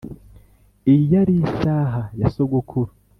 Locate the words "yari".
1.13-1.33